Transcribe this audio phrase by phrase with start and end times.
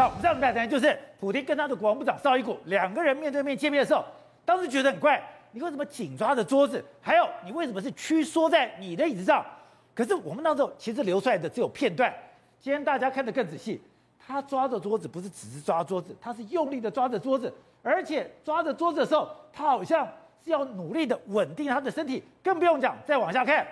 [0.00, 4.02] 那我们上面来谈就是普丁跟他的国防部长绍伊古两个人面对面见面的时候，
[4.46, 6.82] 当时觉得很怪，你为什么紧抓着桌子？
[7.02, 9.44] 还有你为什么是屈缩在你的椅子上？
[9.94, 12.10] 可是我们那时候其实流出来的只有片段，
[12.58, 13.78] 今天大家看得更仔细，
[14.26, 20.08] 他抓着桌子不是只是抓桌子，他是用力的抓着桌子，而且抓着桌子的时候，他好像
[20.42, 23.66] 是要努力的稳定他的身体，更不用讲再往下看，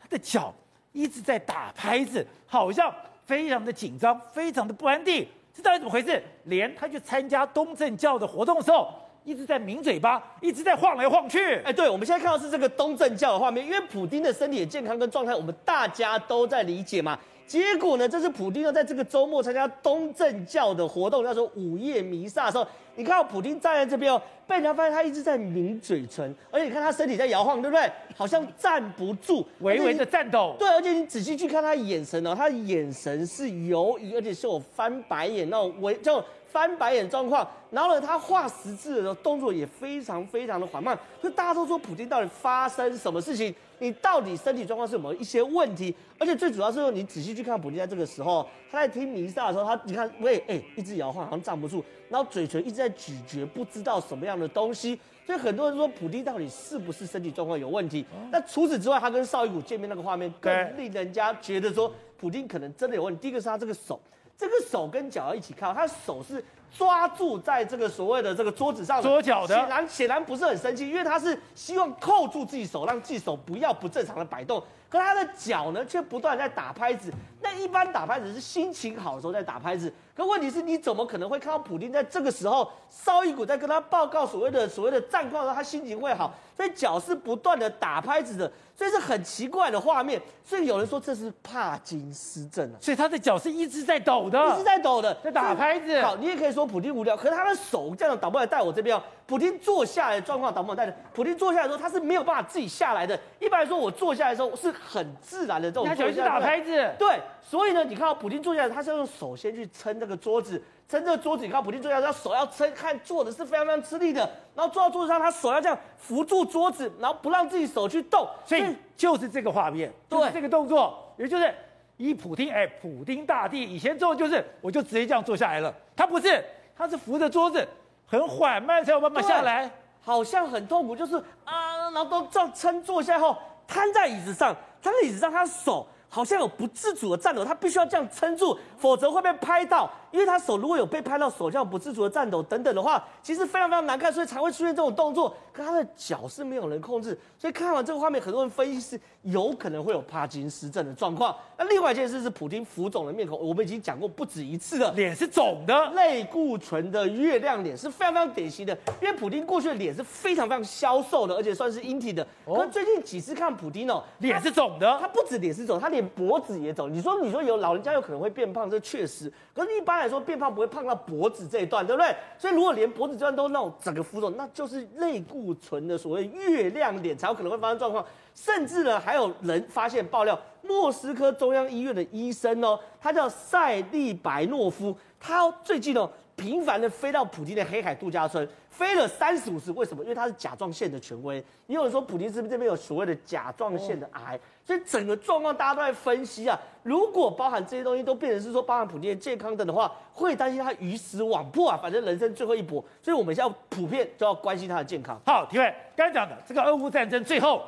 [0.00, 0.54] 他的脚
[0.92, 2.94] 一直在打拍子，好像
[3.26, 5.26] 非常的紧张，非常的不安定。
[5.54, 6.22] 这到底怎么回事？
[6.44, 8.88] 连他去参加东正教的活动的时候，
[9.24, 11.56] 一直在抿嘴巴，一直在晃来晃去。
[11.64, 17.18] 哎，对，我们现在看到是这个东正教的画面，因为普丁的身体的健康跟状态，我们大家都在理解嘛。
[17.46, 27.90] 结果呢，这是普丁呢在这个周末参加东正教的活动，叫做午夜弥撒的时候，你看到普丁站在这边哦，被人家发现他一直在抿嘴唇，而且你看他身体在摇晃，对不对？
[28.16, 30.56] 好像站不住，微微的颤抖。
[30.58, 36.24] 对，而且你仔细去看他眼神哦，他的眼神是犹疑，而且是有翻白眼那种微叫。
[36.52, 43.54] 翻白眼状况，然后呢，他画十字的时候动作也非常非常的缓慢，所以大家都说普丁到底发生什么事情？
[43.78, 45.96] 你到底身体状况是有没有一些问题？
[46.18, 58.04] 而且最主要是说，你仔细去看普丁在这个时候，他在听弥撒的时候，他你看，喂，哎、欸，一直摇晃，好像站不住，然后嘴唇一直在咀嚼不知道什么样的东西，所以很多人说普丁到底是不是身体状况有问题？
[58.30, 63.22] 那除此之外，他跟绍伊古见面那个画面更令人家觉得说普丁可能真的有问题。
[63.22, 63.98] 第一个是他这个手。
[64.34, 66.42] 这个手跟脚要一起看，他手是
[66.76, 74.60] 抓住在这个所谓的这个桌子上的，桌脚的，显然显然不是很生气，因为他是希望扣住自己手，让自己手不要不正常的摆动。
[74.88, 77.12] 可他的脚呢，却不断在打拍子。
[77.40, 86.32] 那一般打拍子是心情好的时候在打拍子，可问题是你怎么可能会看到普丁在这个时候，绍伊古在跟他报告所谓的所谓的战况的时候，他心情会好？
[86.54, 90.20] 所以脚是不断的打拍子的，所以是很奇怪的画面。
[90.44, 96.00] 所以有人说这是帕金斯症啊，所以他的脚是一直在抖的，一直在抖的，在打拍子。
[96.02, 99.02] 好，你也可以说普丁无聊，可是他的手这样倒过来带我这边哦。
[99.24, 103.18] 普丁坐下来的状况，导播带的普丁坐下来的时候，他是没有办法自己下来的。
[103.38, 105.86] 一般来说，我坐下来的时候是很自然的这种。
[105.86, 106.70] 他脚是打拍子。
[106.98, 111.46] 对，所以呢，你看到普丁坐下来，他是要用手先去撑这个桌子，撑这个桌子。
[111.46, 114.28] 你看普京坐下，他手要撑，看坐的是非常非常吃力的。
[114.52, 118.28] 然后坐到桌子上，他手要这样扶住桌子，然后不让自己手去动。
[118.44, 121.54] 所以就是这个画面，就是这个动作，也就是
[121.98, 125.72] 以普丁，哎，普丁大帝以前做就是，我就直接这样坐下来了。
[125.94, 126.44] 他不是，
[126.76, 127.64] 他是扶着桌子。
[128.04, 129.70] 很缓慢才有办法下来，
[130.02, 133.34] 好像很痛苦，就是啊，然后都这样撑坐下后，
[133.66, 139.90] 瘫在椅子上，瘫在椅子上，他手好像有不自主的颤抖，他必须要这样撑住，否则会被拍到。
[140.10, 145.34] 因为他手如果有被拍到手这样不自主的颤抖等等的话，其实非常非常难看，所以才会出现这种动作。
[145.50, 151.34] 可他的脚是没有人控制，所以看完这个画面，很多人分析是有可能会有帕金斯症的状况。
[151.56, 158.76] 那另外一件事是普丁浮肿的面孔，我们已经讲过不止一次了，脸是肿的，类固醇的月亮脸是非常非常典型的。
[159.00, 162.26] 因为普丁过去的脸是非常非常消瘦的，而且算是英体的。
[162.44, 166.92] 可是最近几次看普丁哦，脸是肿的，他不止脸是肿，他连脖子也肿。
[166.92, 169.32] 你说你说有老人家有可能会变胖，这确实。
[169.54, 172.14] 可是一般来说变胖不会胖到脖子这一段，对不对？
[172.36, 178.04] 所以如果连脖子这段都那种整个浮肿，那就是类固醇的所谓月亮脸才有可能会发生状况。
[178.34, 186.10] 甚至呢，还有人发现爆料，莫斯科中央医院的医生哦，他叫塞利白诺夫，他最近哦。
[186.36, 189.70] 频繁的飞到普丁的黑海度假村，飞了三十五次。
[189.72, 190.02] 为什么？
[190.02, 191.36] 因为他是甲状腺的权威。
[191.66, 194.38] 也有人说普丁是不是这边有所谓的甲状腺的癌？
[194.64, 196.58] 所以整个状况大家都在分析啊。
[196.82, 201.78] 如果包含这些东西都变成是说包含普丁的健康等的话，会担心他鱼死网破啊。
[201.80, 205.20] 反正人生最后一搏，所以我们现在普遍就要关心他的健康。
[205.26, 207.62] 好，体会刚才讲的这个俄乌战争最后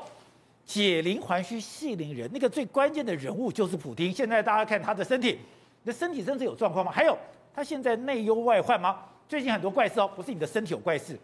[0.64, 4.12] 解铃还须系铃人，那个最关键的人物就是普丁。
[4.12, 5.38] 现在大家看他的身体，
[5.82, 6.90] 你的身体真的有状况吗？
[6.90, 7.16] 还有。
[7.54, 8.98] 他现在内忧外患吗？
[9.28, 11.18] 最近很多怪事哦，不是你的身体有怪事，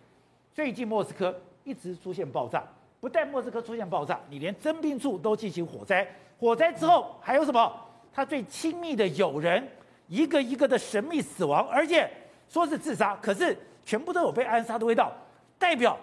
[0.55, 2.63] 最近莫斯科一直出现爆炸，
[3.01, 6.07] 不但莫斯科出现爆炸，你连征兵处都进行火灾，
[6.39, 7.73] 火灾之后还有什么？
[8.13, 9.63] 他最亲密的友人
[10.09, 12.11] 一个一个的神秘死亡，而且
[12.49, 15.13] 说是自杀，可是全部都有被暗杀的味道，
[15.59, 15.99] 代表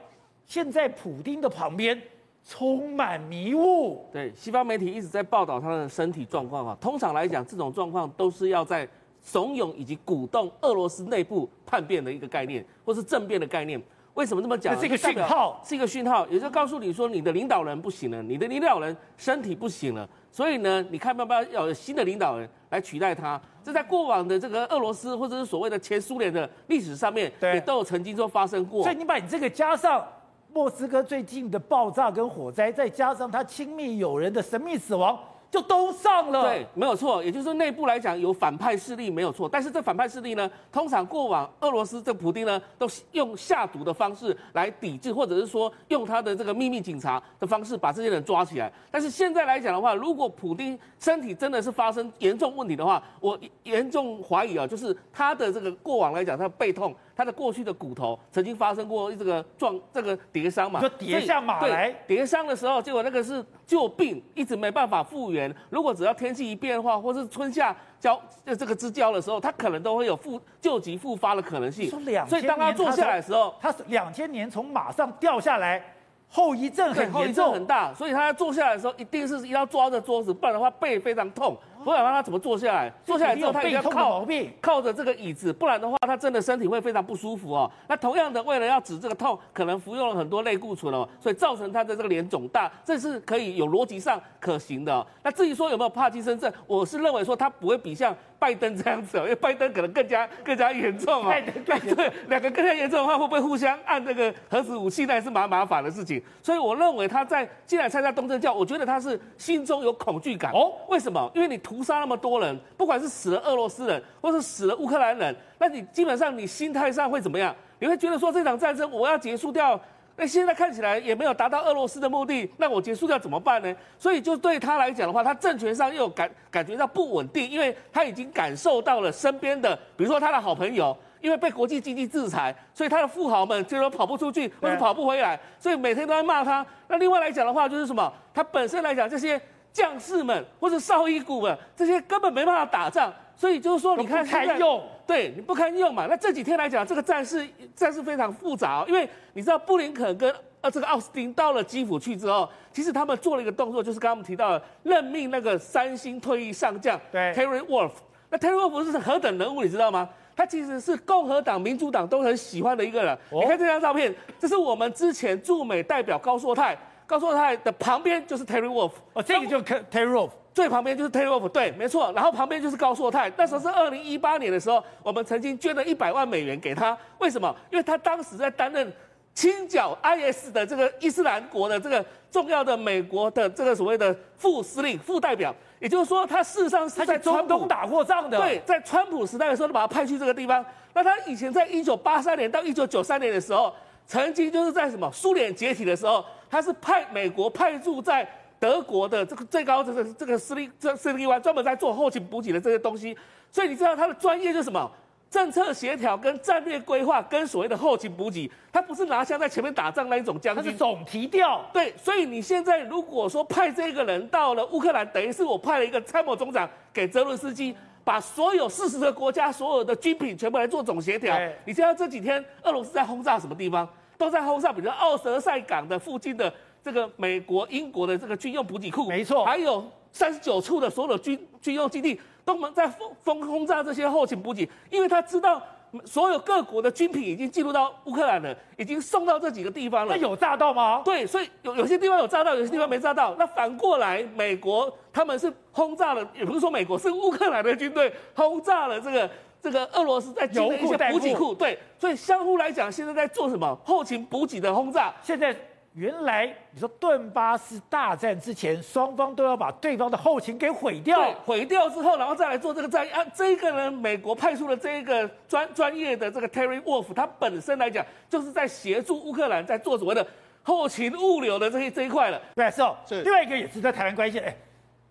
[0.45, 1.99] 现在普丁的旁边
[2.45, 4.05] 充满迷雾。
[4.11, 8.87] 对，西方媒体一直在报道他的身体状况啊，通常来讲，这种状况都是要在。
[9.27, 13.81] 怂恿以及鼓动俄罗斯内部叛变的一个概念，或是政变的概念。
[14.13, 14.73] 为什么这么讲？
[14.73, 20.07] 这是一个讯号，是一个讯号，也就告诉你说，你的领导人不行了，你的领导人身体不行了。
[20.31, 23.39] 所以呢，你看要不要要有新的领导人来取代他？
[23.63, 28.81] 这在过往的这个俄罗斯或者是所谓的前苏联的历史上面，也都有曾经说发生过。
[28.81, 30.03] 所以你把你这个加上
[30.51, 36.43] 莫斯科最近的爆炸跟火灾，再加上他亲密友人的神秘死亡，就都上了。
[36.43, 48.71] 对，没有错，也就是说内部来讲有反派势力没有错，但是这反派势力呢，通常过往俄罗斯这普丁呢，都用下毒的方式来抵制，或者是说用他的这个秘密警察的方式把这些人抓起来。
[48.91, 56.95] 但是现在来讲的话，如果普丁身体真的是发生严重问题的话，我严重怀疑啊，就是他的这个过往来讲，他背痛。
[57.17, 65.51] 他的过去的骨头曾经发生过这个撞这个跌伤嘛，就跌下马来，跌伤的时候，结果那个是旧病，一直没办法复原。
[65.71, 71.89] 如果只要天气一变化，或是春夏交这个之交的时候，他可能都会有复旧疾复发的可能性。
[72.27, 75.83] 所以当他坐下来的时候，他是两千年从马上掉下来，
[76.29, 81.57] 后遗症很严重很大，所以他坐下来的时候一定是一定要抓着桌子，不然的话背非常痛。
[81.83, 82.91] 不然他怎么坐下来？
[83.05, 84.25] 坐下来之后他一定要靠
[84.61, 87.69] 靠着这个椅子，不然的话他真的身体会非常不舒服哦。
[87.87, 95.05] 那同样的，为了要止这个痛，可能服用了很多类固醇哦，所以造成他的这个脸肿大，这是可以有逻辑上可行的。
[95.23, 101.33] 那至于说有没有帕金森症，我是认为说他不会比像拜登这样子哦， 因为拜登可能更加更加严重哦。
[101.65, 106.21] 对，两个更加严重的话，会不会互相按这个核子武器，那也是蛮麻烦的事情。
[106.41, 110.73] 所以我认为他在既然参加东正教，我觉得他是心中有恐惧感哦。
[110.87, 111.29] 为什么？
[111.33, 117.55] 因为你屠杀那么多人，不管是死了俄罗斯人，或是死了乌克兰人，那你基本上你心态上会怎么样？
[117.77, 119.79] 你会觉得说这场战争我要结束掉，
[120.15, 123.71] 那现在看起来也没有达到俄罗斯的目的，那我结束掉怎么办呢？
[123.99, 136.65] 所以就对他来讲的话，他政权上又感感觉到不稳定，因为他已经感受到了身边的，比如说他的好朋友，因为被国际经济制裁，所以他的富豪们就说跑不出去，或者跑不回来，所以每天都在骂他。
[136.87, 138.11] 那另外来讲的话，就是什么？
[138.33, 139.39] 他本身来讲这些。
[139.77, 146.07] 将士们或者少一股们，这些根本没办法打仗，所以就是说，你看，不堪用，对你不堪用嘛。
[146.09, 157.91] 那这几天来讲，这个战事战事非常复杂哦，因为你知道布林肯跟呃这个奥斯汀到了基辅去之后，其实他们做了一个动作，就是刚刚我们提到的任命那个三星退役上将对 Terry Wolf。
[158.31, 160.09] 那 Terry Wolf 是何等人物，你知道吗？
[160.35, 163.13] 他其实是共和党、民主党都很喜欢的一个人。
[163.29, 166.75] 哦、你看这张照片，这是我们之前驻美代表高硕泰。
[167.07, 172.11] 高硕泰的旁边就是 Terry Wolf，哦，这个就是 Terry Wolf，最旁边就是 Terry Wolf，对，没错。
[172.13, 176.97] 然后旁边就是高硕泰，那时候是二零一八年的时候，我们曾经捐了一百万美元给他。
[177.19, 177.55] 为什么？
[177.71, 178.91] 因为他当时在担任
[179.33, 185.55] 清剿 IS 的这个伊斯兰国的这个重要的美国的这个所谓的副司令、副代表。
[185.79, 188.37] 也就是说，他事实上是在中东打过仗的。
[188.37, 190.65] 对，在川普时代的时候，就把他派去这个地方。
[190.93, 193.73] 那他以前在一九八三年到一九九三年的时候，
[194.05, 196.25] 曾经就是在什么苏联解体的时候。
[196.49, 198.27] 他是派美国派驻在
[198.59, 203.15] 德国的这个最高这个这个司令这司令官，专门在做后勤补给的这些东西，
[203.51, 204.91] 所以你知道他的专业就是什么？
[205.29, 211.61] 政策协调跟战略规划跟所谓的后勤补给，他不是拿枪在前面打仗那一种将军，他是总提调。
[211.73, 221.37] 对，所以你现在如果说派这个人到了乌克兰，等于是我派了一个参谋总长给泽伦斯基，把所有四十个国家所有的军品全部来做总协调。
[221.65, 223.87] 你知道这几天俄罗斯在轰炸什么地方？
[224.17, 226.51] 都在轰炸，比如说奥德赛港的附近的
[226.83, 235.61] 这个美国、英国的这个军用补给库，没错，还有三十九处的所有的军军用基地，都在轰轰轰炸这些后勤补给，因为他知道
[236.03, 240.15] 所有各国的军品已经进入到乌克兰了，已经送到这几个地方了。
[240.15, 241.01] 那有炸到吗？
[241.05, 243.35] 对，所以有有些地方有炸到，有些地方没炸到。
[243.37, 249.29] 那反过来，美国他们是轰炸了，也不是说美国是乌克兰的军队轰炸了这个。
[249.67, 255.13] 这个俄罗斯在进一些补给库，对，所以相互来讲，现在在做什么后勤补给的轰炸？
[255.21, 255.53] 现在
[255.93, 263.21] 原来你说顿巴斯大战之前，双方都要把对方的后勤给毁掉，毁掉之后，然后再来做这个战役啊。
[263.35, 270.25] 这个呢，美国派出了这一个专专业的这个 Terry Wolf，他本身来讲就是在协助乌克兰在做所谓的
[270.63, 272.41] 后勤物流的这一这一块了。
[272.55, 273.21] 对，是哦，是。
[273.23, 274.55] 另外一个也是在台湾关系，哎，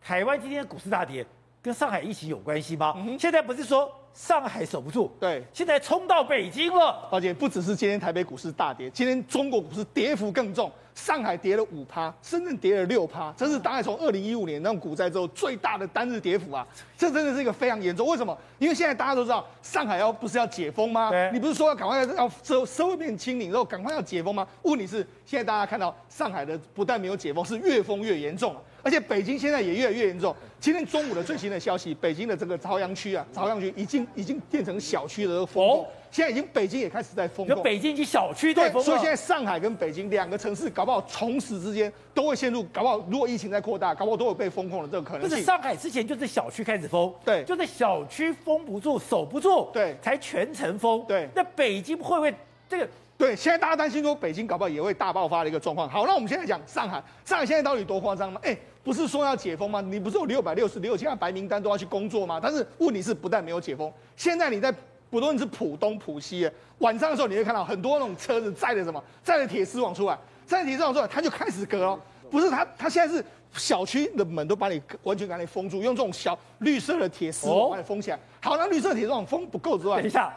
[0.00, 1.26] 台湾今天的股市大跌，
[1.66, 2.94] 跟上海一起有关系吗？
[2.96, 3.92] 嗯、现在不是说。
[4.16, 7.06] 上海守不住，对，现在冲到北京了。
[7.12, 16.66] 而且不只是今天台北股市大跌，今天中国股市跌幅更重，上海跌了五趴，深圳跌了六趴，这是大概从二零一五年那种股灾之后最大的单日跌幅啊！
[16.96, 18.08] 这真的是一个非常严重。
[18.08, 18.34] 为什么？
[18.58, 21.10] 因为现在大家都知道，上海要不是要解封吗？
[21.30, 24.48] 你不是说要赶快要社社会变清零之后赶快要解封吗？
[24.62, 28.62] 问题是现在大家看到上海的不但没有解封，是越封越严重了。
[28.86, 30.32] 而且北京现在也越来越严重。
[30.60, 37.60] 今天中午的最新的消息，北京的这个朝阳区啊，朝阳区已经已经变成小区的封控，现在已经北京也开始在封控。
[37.64, 45.30] 北京已经小区在封，所以现在上海跟北京两个城市，搞不好从此之间都会陷入，搞不好如果疫情在扩大，搞不好都有被封控的这个可能性。
[45.30, 51.28] 不是上海之前就是小区开始封，对，就是小区封不住、守不住，对，才全城封，对。
[51.34, 52.32] 那北京会不会
[52.68, 52.88] 这个？
[53.18, 55.88] 对，现在大家担心说北京搞不好也会大爆发的一个状况。
[55.88, 58.40] 好，那我们现在讲上海，上海现在到底多夸张吗？
[58.44, 58.56] 哎。
[58.86, 59.80] 不是说要解封吗？
[59.80, 62.38] 你不是有六百六十六家白名单都要去工作吗？
[62.40, 64.72] 但是问题是，不但没有解封，现在你在
[65.10, 70.16] 不论是浦东、浦西，晚上的时候你会看到很多那种车子载着什么，载着铁丝网出来，
[70.46, 72.00] 载着铁丝网出来，他就开始隔了，
[72.30, 73.24] 不是他，他现在是
[73.54, 78.18] 小区的门都把你完全把你封住，用这种小绿色的铁丝网把你封起来。
[78.40, 80.32] 好，那绿色铁丝网封不够之外，等一下。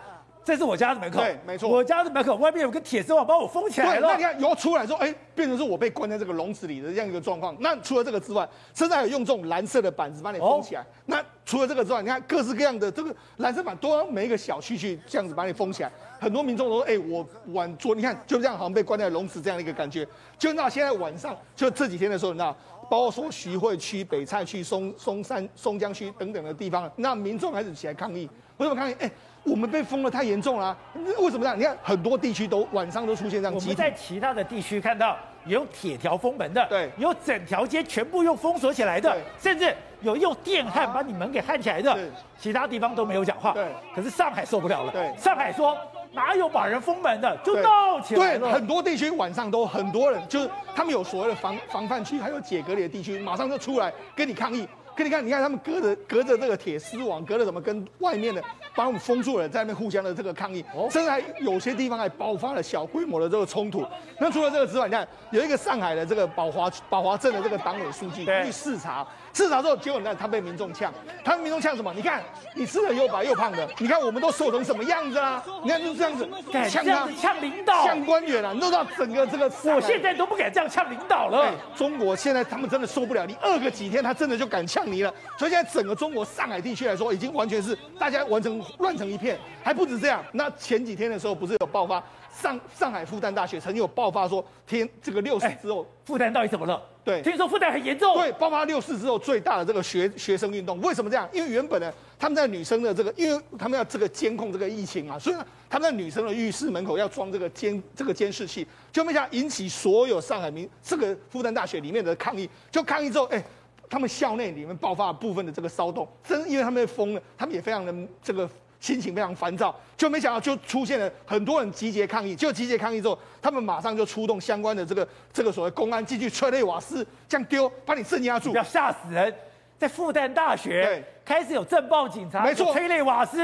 [0.50, 4.08] 这是我家的门口，对，没错，我家的门口外面有个铁丝网把我封起来了。
[4.08, 7.56] 对，那你看，以后出来之后，哎，变成是我被关在这个笼子里的这样一个状况。
[7.60, 10.82] 那除了这个之外，现在还有用这种蓝色的板子把你封起来。
[10.82, 15.92] 哦、那除了这个之外，你看各式各样的这个蓝色板都要每一个小区去这样子把你封起来。
[16.20, 20.04] 很多民众都说，哎，我晚做，你看就这样，好像被关在笼子这样的一个感觉。
[20.40, 22.58] 就那现在晚上，就这几天的时候，你知道，
[22.90, 28.28] 包括说徐汇区、北菜区、松松山、松江区等等的地方，那民众开始起来抗议。
[28.58, 28.96] 为什么抗议？
[28.98, 29.12] 哎。
[29.50, 30.78] 我们被封得太严重了，啊，
[31.18, 31.60] 为什么这样？
[31.60, 33.54] 你看很多地区都晚上都出现这样。
[33.54, 41.98] 我们在其他的地区看到有铁条封门的，对，有整条街全部用封锁起来的，甚至有用电焊把你门给焊起来的。
[42.38, 43.52] 其他地方都没有讲话。
[43.52, 44.92] 对，可是上海受不了了。
[44.92, 45.78] 对，上海说
[46.14, 48.40] 哪有把人封门的，就闹起来了。
[48.40, 54.68] 对，很多地区晚上都很多人，就是他们有所谓的防防范区，还有解隔离的地区，马上就出来跟你抗议。
[55.00, 58.44] 跟你看，你看他们隔着隔着这个铁丝网，隔着什么跟外面的
[58.76, 63.86] 把我们封住了，在那边互相的这个抗议，甚至还有些地方还爆发了小规模的这个冲突。
[64.20, 69.08] 那除了这个之外，你看有一个上海的这个宝华宝华镇的这个党委书记去视察。
[69.32, 70.92] 视察之后，结果你看他被民众呛，
[71.24, 71.94] 他们民众呛什么？
[71.94, 72.22] 你看
[72.56, 75.42] 你吃的又白又胖的，你看我们都瘦成什么样子啊？
[75.64, 76.28] 你看就是这样子，
[76.70, 78.52] 呛他，呛领导，呛官员啊！
[78.54, 81.44] 你都知道整个这个，我现在都不敢这样呛领导了。
[81.44, 84.89] 哎，中国现在他们真的受不了，你饿个几天，他真的就敢呛
[85.38, 90.24] 所以现在整个中国上海地区来说，已经完全是大家完成乱成一片，还不止这样。
[90.34, 92.04] 那前几天的时候，不是有爆发？
[92.32, 96.82] 上上海复旦大学曾经有爆发说，天这个六四之后，复旦到底怎么了？
[97.04, 98.16] 对，听说复旦很严重。
[98.16, 101.28] 对，爆发六四之后最大的这个学学生运动，为什么这样？
[101.34, 113.44] 因为原本呢，他们在女生的这个，因为他们要这个监控这个疫情嘛，所以呢，他们在女生的浴室门口要装这个监这个监视器，就没想引起所有上海民这个复旦大学里面的抗议，就抗议之后，哎，
[113.90, 118.50] 他们校内里面爆发了部分的这个骚动，真因为他们被封了，他们也非常的这个。
[118.82, 122.34] 心情非常烦躁，就没想到就出现了很多人集结抗议。
[122.34, 129.36] 就集结抗议之后，他们马上就出动相关的这个 这个所谓公安进去催泪瓦斯这样丢，把你镇压住，要吓死人。
[129.78, 133.38] 在复旦大学对开始有镇暴警察，没错，催泪瓦斯，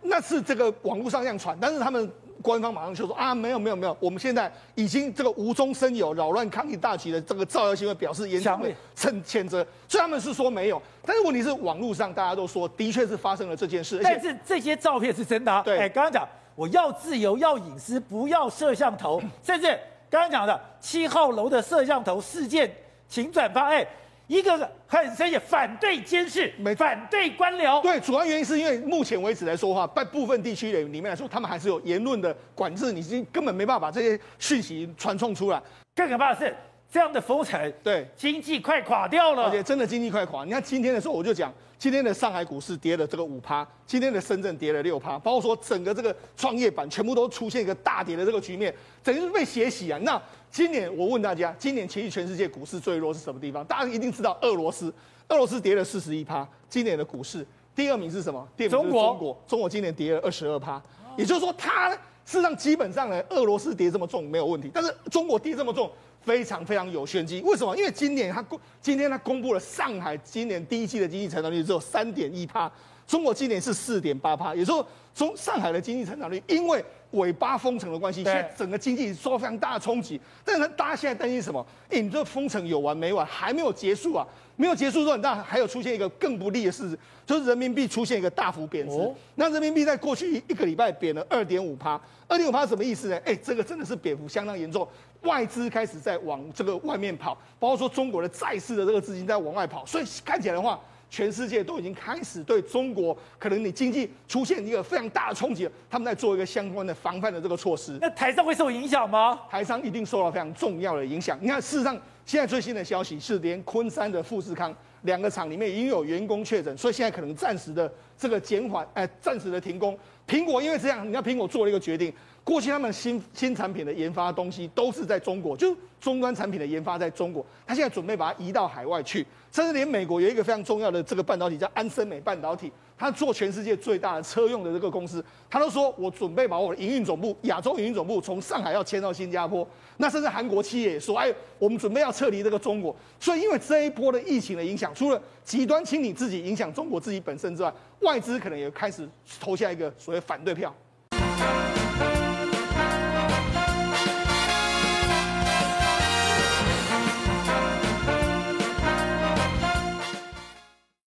[0.00, 2.10] 那是这个网络上这样传，但是他们。
[2.42, 9.66] 官方马上就说啊，没有没有没有，我们现在已经这个无中生有、扰乱抗议大局的这个造谣行为，表示严重的谴谴责。
[9.86, 14.00] 所以他们是说没有，但是问题是网络上大家都说的确是发生了这件事。
[14.02, 15.62] 但是这些照片是真的、啊。
[15.62, 19.68] 对，哎，刚刚讲我要自由，要隐私，不要摄像头，甚至
[20.08, 22.70] 刚刚讲的七号楼的摄像头事件，
[23.08, 23.68] 请转发。
[23.68, 23.86] 哎。
[24.28, 27.82] 一个很生气，反对监视，没反对官僚。
[27.82, 35.60] 对，主要原因是因为目前为止来说的话，在部分地区里里面来说，他们还是有言论的管制，你已经根本没办法把这些讯息传送出来。
[35.94, 36.54] 更可怕的是，
[36.90, 40.44] 这样的封城，对经济快垮掉了，而且真的经济快垮。
[40.44, 41.52] 你看今天的时候，我就讲。
[41.78, 49.96] 今天的上海股市跌了这个五趴，今天的深圳跌了六趴，包括说整个这个创业板全部都出现一个大跌的这个局面，等于是被血洗啊！
[50.02, 53.64] 那今年我问大家，今年其实全世界股市最弱是什么地方？
[53.64, 54.92] 大家一定知道俄罗斯，
[55.28, 56.44] 俄罗斯跌了四十一趴。
[56.68, 58.44] 今年的股市第二名是什么？
[58.56, 60.82] 第二名中国，中国，中国今年跌了二十二趴。
[61.16, 65.88] 也就是说，它事实上基本上呢，俄罗斯跌这么重没有问题，但是中国跌这么重。
[66.24, 67.76] 非常非常有玄机，为什么？
[67.76, 72.70] 因为今年他公今天他公布了上海今年第一季的经济成长率只有三点一趴，
[73.06, 80.20] 中国今年是四点八趴，也就是说中上海的经济成长率因为尾巴封城的关系，现在整个经济受到非常大的冲击。
[80.44, 81.64] 但是大家现在担心什么？
[81.88, 83.24] 哎，你这封城有完没完？
[83.24, 84.26] 还没有结束啊！
[84.56, 88.94] 没有结束之后，那还有出现一个更不利的事，就是人民币出现一个大幅贬值。
[88.96, 93.18] 哦、那人民币在过去一个礼拜贬了二点五趴，二点五趴什么意思呢？
[93.24, 94.86] 哎，这个真的是贬幅相当严重。
[95.22, 100.78] 外资开始在往这个外面跑，包括说中国的债市的这个资金在往外跑，所以看起来的话，
[101.10, 107.98] 全世界都已经开始对中国可能你经济出现一个非常大的冲击，他们在做一个相关的防范的这个措施。
[108.00, 109.40] 那台商会受影响吗？
[109.50, 111.36] 台商一定受到非常重要的影响。
[111.40, 119.98] 你看，事实上现在最新的消息是，连昆山的富士康两个厂里面已经有员工确诊，所以现在可能暂时的这个减缓，哎，暂时的停工。
[120.28, 122.12] 苹果因为这样，你看苹果做了一个决定。
[122.48, 127.44] 过去他们新新产品的研发东西都是在中国，就终端产品的研发在中国。
[127.66, 139.68] 他现在准备把它移到海外去，甚至连美国有一个非常重要的这个半导体叫安森美半导体，他做全世界最大的车用的这个公司，他都说我准备把我的营运总部、亚洲营运总部从上海要迁到新加坡。
[139.98, 142.96] 那甚至韩国企业也说，哎，我们准备要撤离这个中国。
[143.20, 149.06] 所以因为这一波的疫情的影响，除了极端清理自己影响中国自己本身之外，外资可能也开始
[149.38, 150.74] 投下一个所谓反对票。